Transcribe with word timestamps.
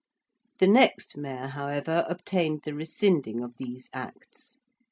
The 0.57 0.65
next 0.65 1.15
Mayor, 1.15 1.45
however, 1.49 2.07
obtained 2.09 2.63
the 2.63 2.73
rescinding 2.73 3.43
of 3.43 3.57
these 3.57 3.87
Acts. 3.93 4.57